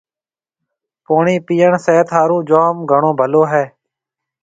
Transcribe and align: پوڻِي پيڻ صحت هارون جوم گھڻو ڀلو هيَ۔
پوڻِي 1.05 1.35
پيڻ 1.47 1.71
صحت 1.85 2.07
هارون 2.15 2.41
جوم 2.49 2.75
گھڻو 2.91 3.11
ڀلو 3.19 3.41
هيَ۔ 3.51 3.63